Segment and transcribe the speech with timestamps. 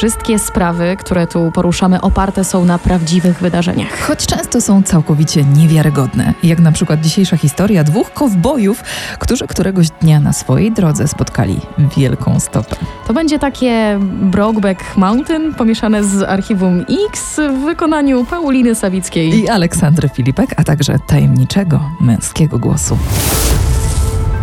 [0.00, 4.00] wszystkie sprawy, które tu poruszamy, oparte są na prawdziwych wydarzeniach.
[4.00, 8.84] Choć często są całkowicie niewiarygodne, jak na przykład dzisiejsza historia dwóch kowbojów,
[9.18, 11.60] którzy któregoś dnia na swojej drodze spotkali
[11.96, 12.76] wielką stopę.
[13.06, 19.34] To będzie takie Brokeback Mountain pomieszane z archiwum X w wykonaniu Pauliny Sawickiej.
[19.34, 22.98] I Aleksandry Filipek, a także tajemniczego męskiego głosu.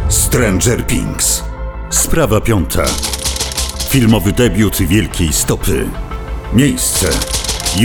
[0.09, 1.43] Stranger Things.
[1.89, 2.83] Sprawa piąta.
[3.89, 5.85] Filmowy debiut Wielkiej Stopy.
[6.53, 7.07] Miejsce.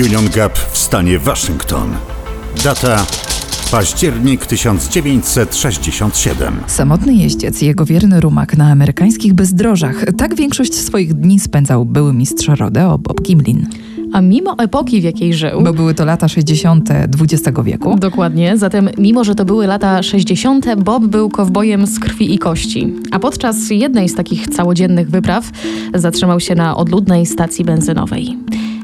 [0.05, 1.95] Union Gap w stanie Waszyngton.
[2.65, 3.07] Data.
[3.71, 6.61] Październik 1967.
[6.67, 10.05] Samotny jeździec i jego wierny rumak na amerykańskich bezdrożach.
[10.19, 13.67] Tak większość swoich dni spędzał były mistrz rodeo Bob Gimlin.
[14.13, 16.91] A mimo epoki, w jakiej żył, Bo były to lata 60.
[17.21, 17.97] XX wieku.
[17.99, 22.95] Dokładnie, zatem mimo, że to były lata 60., Bob był kowbojem z krwi i kości.
[23.11, 25.51] A podczas jednej z takich całodziennych wypraw
[25.95, 28.37] zatrzymał się na odludnej stacji benzynowej.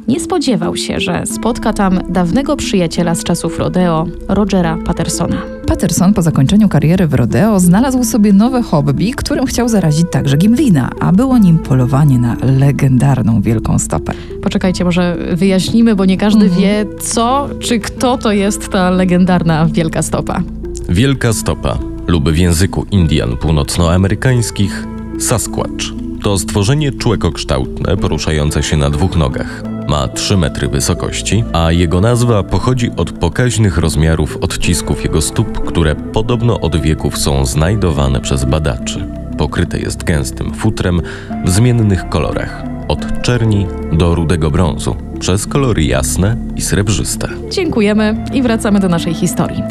[0.08, 5.36] Nie spodziewał się, że spotka tam dawnego przyjaciela z czasów rodeo, Rogera Pattersona.
[5.66, 10.90] Patterson po zakończeniu kariery w rodeo znalazł sobie nowe hobby, którym chciał zarazić także Gimlina,
[11.00, 14.12] a było nim polowanie na legendarną wielką stopę.
[14.42, 20.02] Poczekajcie, może wyjaśnimy, bo nie każdy wie, co czy kto to jest ta legendarna wielka
[20.02, 20.42] stopa.
[20.88, 24.86] Wielka stopa lub w języku Indian północnoamerykańskich
[25.18, 25.84] Sasquatch
[26.22, 29.77] to stworzenie człekokształtne poruszające się na dwóch nogach.
[29.88, 35.94] Ma 3 metry wysokości, a jego nazwa pochodzi od pokaźnych rozmiarów odcisków jego stóp, które
[35.94, 39.06] podobno od wieków są znajdowane przez badaczy.
[39.38, 41.00] Pokryte jest gęstym futrem
[41.44, 47.28] w zmiennych kolorach, od czerni do rudego brązu, przez kolory jasne i srebrzyste.
[47.50, 49.62] Dziękujemy i wracamy do naszej historii.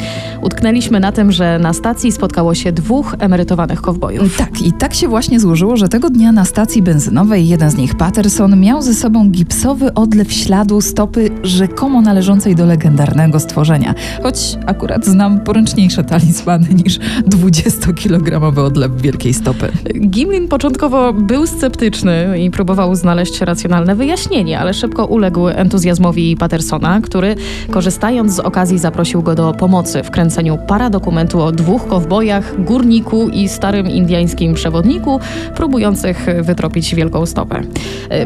[0.42, 4.38] Utknęliśmy na tym, że na stacji spotkało się dwóch emerytowanych kowbojów.
[4.38, 7.96] Tak, i tak się właśnie złożyło, że tego dnia na stacji benzynowej jeden z nich,
[7.96, 13.94] Patterson, miał ze sobą gipsowy odlew śladu stopy rzekomo należącej do legendarnego stworzenia.
[14.24, 17.00] Choć akurat znam poręczniejsze talizmany niż
[17.30, 19.72] 20-kilogramowy odlew wielkiej stopy.
[20.10, 27.36] Gimlin początkowo był sceptyczny i próbował znaleźć racjonalne wyjaśnienie, ale szybko uległ entuzjazmowi Pattersona, który
[27.72, 33.50] korzystając z okazji zaprosił go do pomocy w kręceniu paradokumentu o dwóch kowbojach, górniku i
[33.50, 35.20] starym indiańskim przewodniku
[35.56, 37.62] próbujących wytropić wielką stopę.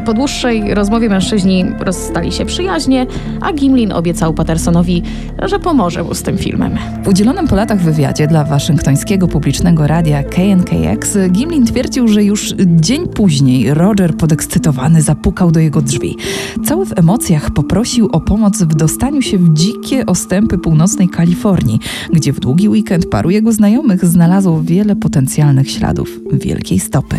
[0.05, 3.07] Po dłuższej rozmowie mężczyźni rozstali się przyjaźnie,
[3.41, 5.03] a Gimlin obiecał Pattersonowi,
[5.43, 6.77] że pomoże mu z tym filmem.
[7.03, 13.07] W udzielonym po latach wywiadzie dla waszyngtońskiego publicznego radia KNKX Gimlin twierdził, że już dzień
[13.07, 16.17] później Roger podekscytowany zapukał do jego drzwi.
[16.65, 21.79] Cały w emocjach poprosił o pomoc w dostaniu się w dzikie ostępy północnej Kalifornii,
[22.13, 27.15] gdzie w długi weekend paru jego znajomych znalazło wiele potencjalnych śladów wielkiej stopy.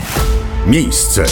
[0.66, 1.24] Miejsce.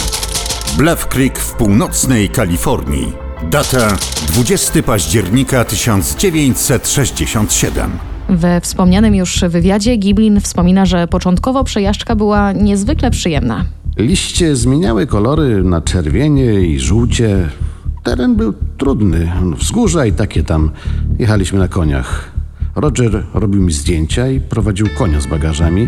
[0.77, 3.13] Bluff Creek w północnej Kalifornii.
[3.51, 3.97] Data
[4.27, 7.91] 20 października 1967.
[8.29, 13.65] We wspomnianym już wywiadzie Giblin wspomina, że początkowo przejażdżka była niezwykle przyjemna.
[13.97, 17.49] Liście zmieniały kolory na czerwienie i żółcie.
[18.03, 19.31] Teren był trudny.
[19.57, 20.71] Wzgórza i takie tam.
[21.19, 22.31] Jechaliśmy na koniach.
[22.75, 25.87] Roger robił mi zdjęcia i prowadził konia z bagażami.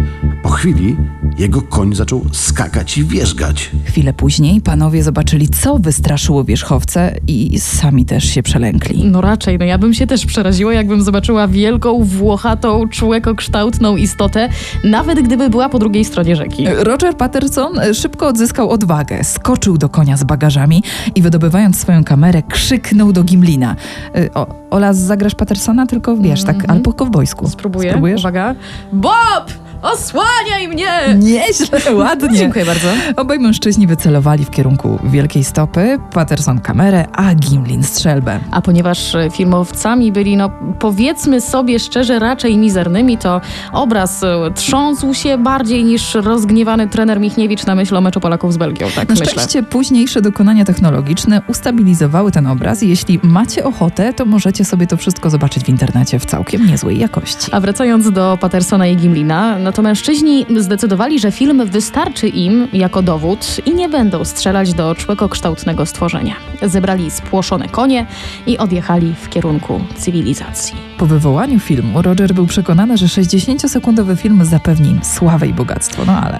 [0.53, 0.97] Po chwili
[1.37, 3.71] jego koń zaczął skakać i wierzgać.
[3.85, 9.05] Chwilę później panowie zobaczyli, co wystraszyło wierzchowce i sami też się przelękli.
[9.05, 14.49] No raczej, no ja bym się też przeraziła, jakbym zobaczyła wielką, włochatą, człekokształtną istotę,
[14.83, 16.65] nawet gdyby była po drugiej stronie rzeki.
[16.77, 20.83] Roger Patterson szybko odzyskał odwagę, skoczył do konia z bagażami
[21.15, 23.75] i wydobywając swoją kamerę, krzyknął do Gimlina.
[24.17, 27.49] Y, O, Ola, zagrasz Pattersona, tylko wiesz, tak, ale po kowbojsku.
[27.49, 27.89] Spróbuję.
[27.89, 28.21] Spróbujesz?
[28.21, 28.55] Uwaga.
[28.93, 29.62] Bob!
[29.83, 30.89] Osłaniaj mnie!
[31.19, 32.37] Nieźle, ładnie.
[32.37, 32.87] Dziękuję bardzo.
[33.15, 38.39] Obaj mężczyźni wycelowali w kierunku wielkiej stopy, Patterson kamerę, a Gimlin strzelbę.
[38.51, 43.41] A ponieważ filmowcami byli, no powiedzmy sobie szczerze, raczej mizernymi, to
[43.71, 48.57] obraz e, trząsł się bardziej niż rozgniewany trener Michniewicz na myśl o meczu Polaków z
[48.57, 49.25] Belgią, tak Na myślę.
[49.25, 54.97] szczęście późniejsze dokonania technologiczne ustabilizowały ten obraz i jeśli macie ochotę, to możecie sobie to
[54.97, 57.51] wszystko zobaczyć w internecie w całkiem niezłej jakości.
[57.51, 63.01] A wracając do Pattersona i Gimlina, no to mężczyźni zdecydowali, że film wystarczy im jako
[63.01, 66.35] dowód i nie będą strzelać do człekokształtnego stworzenia.
[66.61, 68.05] Zebrali spłoszone konie
[68.47, 70.75] i odjechali w kierunku cywilizacji.
[70.97, 76.13] Po wywołaniu filmu Roger był przekonany, że 60-sekundowy film zapewni im sławę i bogactwo, no
[76.13, 76.39] ale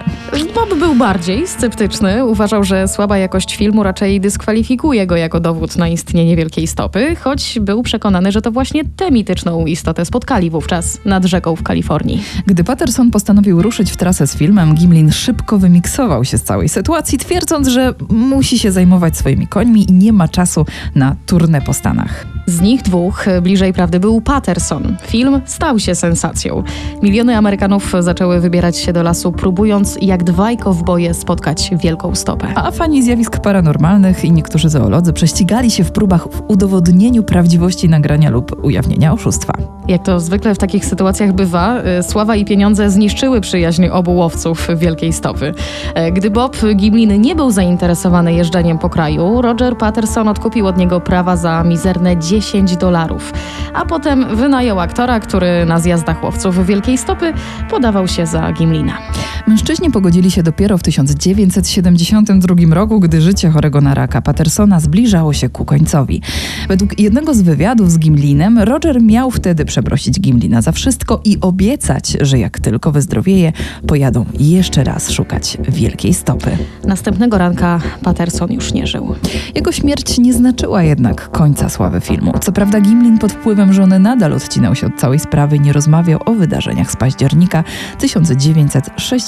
[0.54, 2.24] Bob był bardziej sceptyczny.
[2.24, 7.58] Uważał, że słaba jakość filmu raczej dyskwalifikuje go jako dowód na istnienie wielkiej stopy, choć
[7.60, 12.22] był przekonany, że to właśnie tę mityczną istotę spotkali wówczas nad rzeką w Kalifornii.
[12.46, 16.68] gdy Patterson postanowił postanowił ruszyć w trasę z filmem, Gimlin szybko wymiksował się z całej
[16.68, 21.72] sytuacji, twierdząc, że musi się zajmować swoimi końmi i nie ma czasu na turnę po
[21.72, 22.33] Stanach.
[22.46, 24.96] Z nich dwóch e, bliżej prawdy był Patterson.
[25.02, 26.62] Film stał się sensacją.
[27.02, 32.48] Miliony Amerykanów zaczęły wybierać się do lasu, próbując jak dwaj kowboje spotkać wielką stopę.
[32.54, 38.30] A fani zjawisk paranormalnych i niektórzy zoolodzy prześcigali się w próbach w udowodnieniu prawdziwości nagrania
[38.30, 39.52] lub ujawnienia oszustwa.
[39.88, 44.68] Jak to zwykle w takich sytuacjach bywa, e, sława i pieniądze zniszczyły przyjaźń obu łowców
[44.76, 45.54] wielkiej stopy.
[45.94, 51.00] E, Gdy Bob Gimlin nie był zainteresowany jeżdżeniem po kraju, Roger Patterson odkupił od niego
[51.00, 52.33] prawa za mizerne 10
[52.76, 53.32] dolarów,
[53.74, 57.32] a potem wynajął aktora, który na zjazdach łowców wielkiej stopy
[57.70, 58.98] podawał się za Gimlina.
[59.46, 65.48] Mężczyźni pogodzili się dopiero w 1972 roku, gdy życie chorego na raka Pattersona zbliżało się
[65.48, 66.22] ku końcowi.
[66.68, 72.16] Według jednego z wywiadów z Gimlinem, Roger miał wtedy przeprosić Gimlina za wszystko i obiecać,
[72.20, 73.52] że jak tylko wyzdrowieje,
[73.86, 76.50] pojadą jeszcze raz szukać wielkiej stopy.
[76.84, 79.14] Następnego ranka Patterson już nie żył.
[79.54, 82.32] Jego śmierć nie znaczyła jednak końca sławy filmu.
[82.40, 86.20] Co prawda Gimlin pod wpływem żony nadal odcinał się od całej sprawy i nie rozmawiał
[86.26, 87.64] o wydarzeniach z października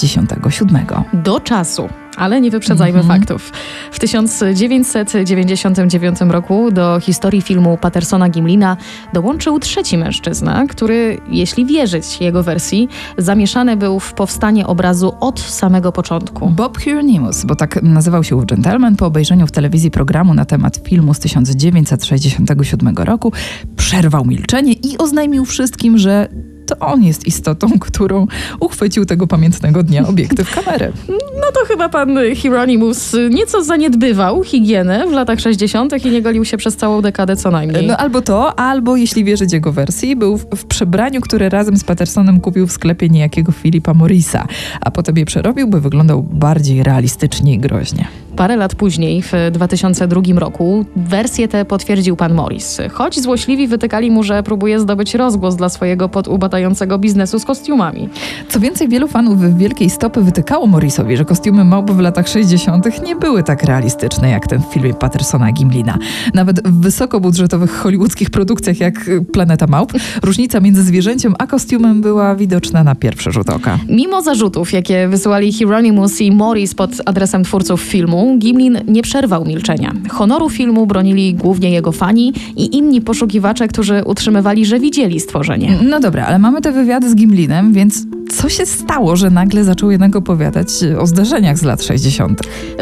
[0.07, 1.21] 1967.
[1.23, 1.89] Do czasu.
[2.17, 3.51] Ale nie wyprzedzajmy faktów.
[3.91, 8.77] W 1999 roku do historii filmu Pattersona Gimlina
[9.13, 15.91] dołączył trzeci mężczyzna, który, jeśli wierzyć jego wersji, zamieszany był w powstanie obrazu od samego
[15.91, 16.49] początku.
[16.49, 20.81] Bob Hieronymus, bo tak nazywał się ów gentleman, po obejrzeniu w telewizji programu na temat
[20.87, 23.31] filmu z 1967 roku,
[23.75, 26.27] przerwał milczenie i oznajmił wszystkim, że
[26.67, 28.27] to on jest istotą, którą
[28.59, 30.91] uchwycił tego pamiętnego dnia obiektyw kamery.
[31.47, 36.05] No to chyba pan Hieronymus nieco zaniedbywał higienę w latach 60.
[36.05, 37.87] i nie golił się przez całą dekadę co najmniej.
[37.87, 41.83] No albo to, albo jeśli wierzyć jego wersji, był w, w przebraniu, które razem z
[41.83, 44.47] Pattersonem kupił w sklepie niejakiego Filipa Morrisa,
[44.81, 48.07] a potem je przerobił, by wyglądał bardziej realistycznie i groźnie.
[48.37, 52.77] Parę lat później, w 2002 roku, wersję tę potwierdził pan Morris.
[52.91, 58.09] Choć złośliwi wytykali mu, że próbuje zdobyć rozgłos dla swojego podubatającego biznesu z kostiumami.
[58.49, 63.03] Co więcej, wielu fanów Wielkiej Stopy wytykało Morrisowi, że kostiumy małp w latach 60.
[63.05, 65.97] nie były tak realistyczne jak ten w filmie Pattersona Gimlina.
[66.33, 69.93] Nawet w wysokobudżetowych hollywoodzkich produkcjach jak Planeta Małp,
[70.23, 73.79] różnica między zwierzęciem a kostiumem była widoczna na pierwszy rzut oka.
[73.89, 79.93] Mimo zarzutów, jakie wysyłali Hieronymus i Morris pod adresem twórców filmu, Gimlin nie przerwał milczenia.
[80.09, 85.77] Honoru filmu bronili głównie jego fani i inni poszukiwacze, którzy utrzymywali, że widzieli stworzenie.
[85.83, 89.91] No dobra, ale mamy te wywiady z Gimlinem, więc co się stało, że nagle zaczął
[89.91, 90.69] jednak opowiadać
[90.99, 92.41] o zdarzeniach z lat 60.?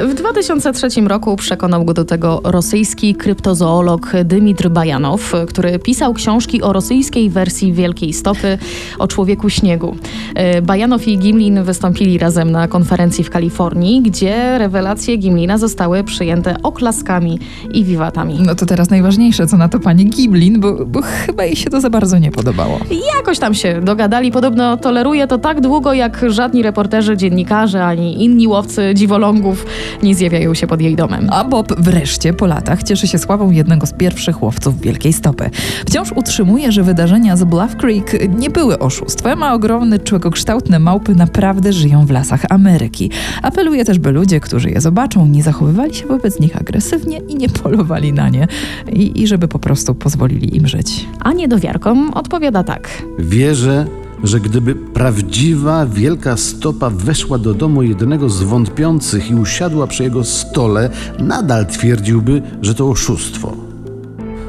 [0.09, 6.73] W 2003 roku przekonał go do tego rosyjski kryptozoolog Dymitr Bajanow, który pisał książki o
[6.73, 8.57] rosyjskiej wersji Wielkiej Stopy,
[8.99, 9.95] o człowieku śniegu.
[10.35, 16.55] E, Bajanow i Gimlin wystąpili razem na konferencji w Kalifornii, gdzie rewelacje Gimlina zostały przyjęte
[16.63, 17.39] oklaskami
[17.73, 18.37] i wiwatami.
[18.39, 21.81] No to teraz najważniejsze, co na to pani Gimlin, bo, bo chyba jej się to
[21.81, 22.79] za bardzo nie podobało.
[23.17, 28.47] Jakoś tam się dogadali, podobno toleruje to tak długo, jak żadni reporterzy, dziennikarze, ani inni
[28.47, 29.65] łowcy dziwolągów
[30.03, 31.27] nie zjawiają się pod jej domem.
[31.31, 35.49] A Bob wreszcie po latach cieszy się sławą jednego z pierwszych łowców Wielkiej Stopy.
[35.87, 41.73] Wciąż utrzymuje, że wydarzenia z Bluff Creek nie były oszustwem, a ogromne człowiekokształtne małpy naprawdę
[41.73, 43.09] żyją w lasach Ameryki.
[43.41, 47.49] Apeluje też, by ludzie, którzy je zobaczą, nie zachowywali się wobec nich agresywnie i nie
[47.49, 48.47] polowali na nie.
[48.93, 51.07] I, i żeby po prostu pozwolili im żyć.
[51.19, 52.89] A niedowiarkom odpowiada tak.
[53.19, 53.85] Wierzę,
[54.25, 60.23] że gdyby prawdziwa wielka stopa weszła do domu jednego z wątpiących i usiadła przy jego
[60.23, 60.89] stole,
[61.19, 63.53] nadal twierdziłby, że to oszustwo.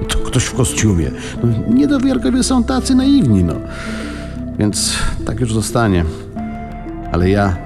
[0.08, 1.10] To ktoś w kostiumie.
[1.44, 3.54] No, niedowiarkowie są tacy naiwni, no.
[4.58, 4.92] Więc
[5.24, 6.04] tak już zostanie.
[7.12, 7.56] Ale ja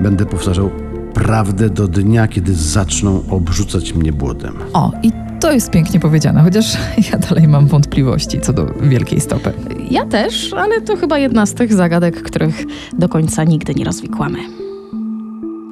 [0.00, 0.70] będę powtarzał
[1.14, 4.54] prawdę do dnia, kiedy zaczną obrzucać mnie błotem.
[4.72, 6.76] O, i to jest pięknie powiedziane, chociaż
[7.12, 9.52] ja dalej mam wątpliwości co do Wielkiej Stopy.
[9.90, 14.38] Ja też, ale to chyba jedna z tych zagadek, których do końca nigdy nie rozwikłamy.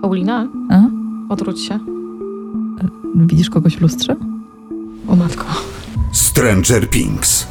[0.03, 0.83] Paulina, A?
[1.29, 1.79] odwróć się.
[3.15, 4.17] Widzisz kogoś w lustrze?
[5.09, 5.45] O matko.
[6.13, 7.47] Stranger Things.